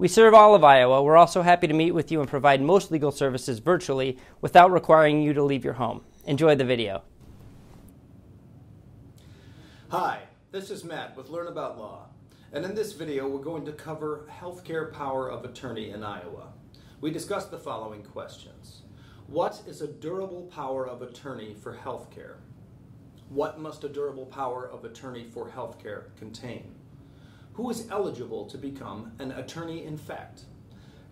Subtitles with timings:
[0.00, 1.02] We serve all of Iowa.
[1.02, 5.20] We're also happy to meet with you and provide most legal services virtually without requiring
[5.20, 6.02] you to leave your home.
[6.24, 7.02] Enjoy the video.
[9.88, 10.20] Hi,
[10.52, 12.06] this is Matt with Learn About Law,
[12.52, 16.52] and in this video we're going to cover healthcare power of attorney in Iowa.
[17.00, 18.82] We discussed the following questions.
[19.26, 22.36] What is a durable power of attorney for healthcare?
[23.30, 26.76] What must a durable power of attorney for healthcare contain?
[27.58, 30.42] Who is eligible to become an attorney in fact?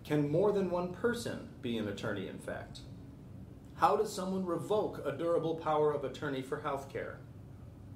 [0.04, 2.82] Can more than one person be an attorney in fact?
[3.74, 7.16] How does someone revoke a durable power of attorney for healthcare?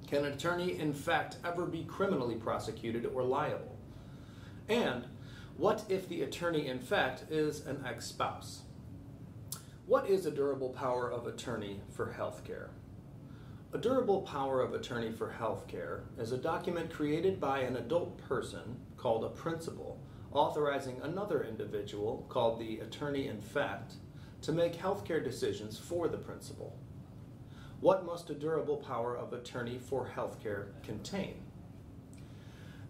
[0.08, 3.78] Can an attorney in fact ever be criminally prosecuted or liable?
[4.68, 5.04] And
[5.56, 8.62] what if the attorney in fact is an ex spouse?
[9.86, 12.70] What is a durable power of attorney for healthcare?
[13.72, 18.80] A durable power of attorney for healthcare is a document created by an adult person
[18.96, 20.00] called a principal,
[20.32, 23.94] authorizing another individual called the attorney in fact
[24.42, 26.76] to make healthcare decisions for the principal.
[27.78, 31.36] What must a durable power of attorney for healthcare contain?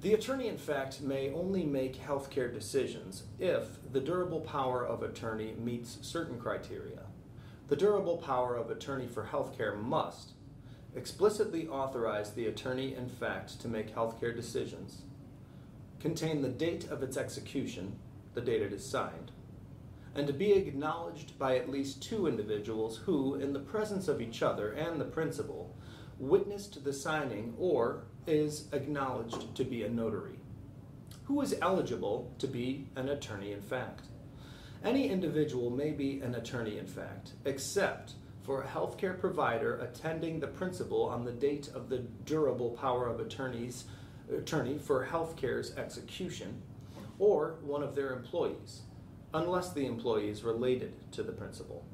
[0.00, 5.54] The attorney, in fact, may only make healthcare decisions if the durable power of attorney
[5.62, 7.02] meets certain criteria.
[7.68, 10.32] The durable power of attorney for healthcare must
[10.94, 15.02] explicitly authorize the attorney, in fact, to make healthcare decisions,
[16.00, 17.98] contain the date of its execution,
[18.34, 19.30] the date it is signed,
[20.14, 24.42] and to be acknowledged by at least two individuals who, in the presence of each
[24.42, 25.74] other and the principal,
[26.18, 30.38] witnessed the signing or is acknowledged to be a notary.
[31.24, 34.06] Who is eligible to be an attorney in fact?
[34.84, 40.46] Any individual may be an attorney in fact, except for a healthcare provider attending the
[40.46, 43.84] principal on the date of the durable power of attorney's
[44.34, 46.62] attorney for healthcare's execution,
[47.18, 48.82] or one of their employees,
[49.34, 51.84] unless the employee is related to the principal.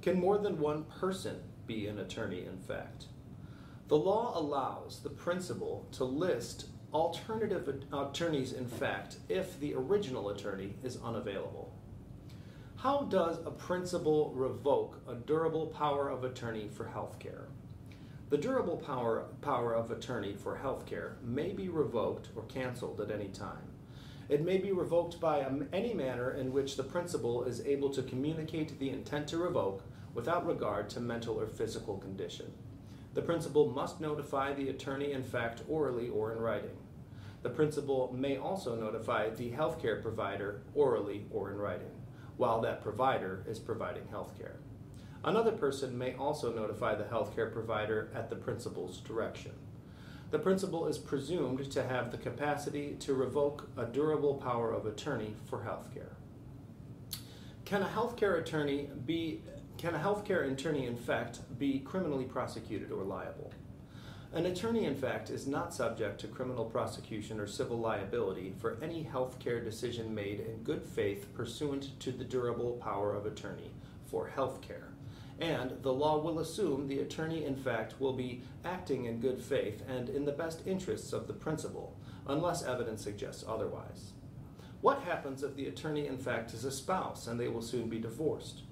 [0.00, 3.06] Can more than one person be an attorney in fact?
[3.88, 10.74] The law allows the principal to list alternative attorneys in fact if the original attorney
[10.82, 11.77] is unavailable.
[12.82, 17.46] How does a principal revoke a durable power of attorney for healthcare?
[18.30, 23.30] The durable power, power of attorney for healthcare may be revoked or canceled at any
[23.30, 23.72] time.
[24.28, 28.00] It may be revoked by um, any manner in which the principal is able to
[28.00, 29.82] communicate the intent to revoke
[30.14, 32.52] without regard to mental or physical condition.
[33.14, 36.76] The principal must notify the attorney in fact orally or in writing.
[37.42, 41.90] The principal may also notify the healthcare provider orally or in writing,
[42.38, 44.56] while that provider is providing healthcare.
[45.24, 49.52] Another person may also notify the healthcare provider at the principal's direction.
[50.30, 55.34] The principal is presumed to have the capacity to revoke a durable power of attorney
[55.46, 56.14] for healthcare.
[57.64, 59.42] Can a healthcare attorney be
[59.76, 63.52] can a healthcare attorney, in fact, be criminally prosecuted or liable?
[64.34, 69.08] An attorney, in fact, is not subject to criminal prosecution or civil liability for any
[69.10, 73.70] healthcare decision made in good faith pursuant to the durable power of attorney
[74.04, 74.88] for healthcare.
[75.40, 79.82] And the law will assume the attorney, in fact, will be acting in good faith
[79.88, 81.96] and in the best interests of the principal,
[82.26, 84.12] unless evidence suggests otherwise.
[84.82, 87.98] What happens if the attorney, in fact, is a spouse and they will soon be
[87.98, 88.62] divorced?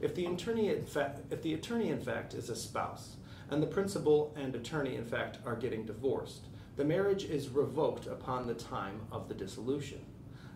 [0.00, 3.16] If the attorney, in fact, if the attorney in fact is a spouse,
[3.50, 6.46] and the principal and attorney in fact are getting divorced,
[6.76, 10.00] the marriage is revoked upon the time of the dissolution.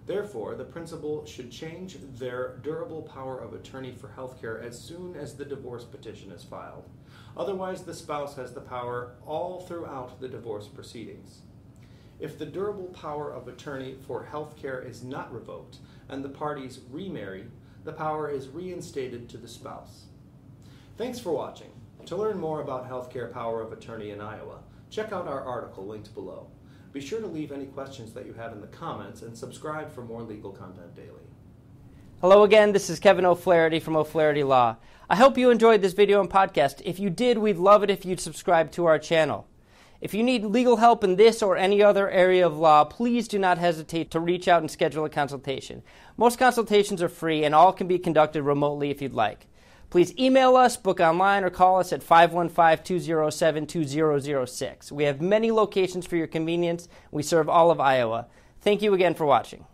[0.07, 5.35] Therefore, the principal should change their durable power of attorney for healthcare as soon as
[5.35, 6.89] the divorce petition is filed.
[7.37, 11.41] Otherwise, the spouse has the power all throughout the divorce proceedings.
[12.21, 17.47] If the durable power of attorney for healthcare is not revoked and the parties remarry,
[17.83, 20.05] the power is reinstated to the spouse.
[20.97, 21.74] Thanks for watching.
[22.07, 24.59] To learn more about healthcare power of attorney in Iowa,
[24.91, 26.49] check out our article linked below.
[26.93, 30.03] Be sure to leave any questions that you have in the comments and subscribe for
[30.03, 31.25] more legal content daily.
[32.21, 34.77] Hello again, this is Kevin O'Flaherty from O'Flaherty Law.
[35.09, 36.83] I hope you enjoyed this video and podcast.
[36.85, 39.47] If you did, we'd love it if you'd subscribe to our channel.
[40.03, 43.39] If you need legal help in this or any other area of law, please do
[43.39, 45.83] not hesitate to reach out and schedule a consultation.
[46.19, 49.47] Most consultations are free and all can be conducted remotely if you'd like.
[49.91, 54.93] Please email us, book online, or call us at 515 207 2006.
[54.93, 56.89] We have many locations for your convenience.
[57.11, 58.27] We serve all of Iowa.
[58.61, 59.67] Thank you again for watching.